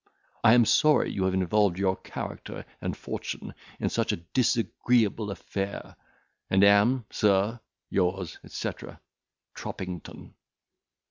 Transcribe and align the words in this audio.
I 0.43 0.55
am 0.55 0.65
sorry 0.65 1.11
you 1.11 1.25
have 1.25 1.35
involved 1.35 1.77
your 1.77 1.95
character 1.95 2.65
and 2.81 2.97
fortune 2.97 3.53
in 3.79 3.89
such 3.89 4.11
a 4.11 4.15
disagreeable 4.15 5.29
affair, 5.29 5.95
and 6.49 6.63
am, 6.63 7.05
Sir, 7.11 7.59
yours, 7.91 8.39
etc. 8.43 8.99
TROMPINGTON." 9.53 10.33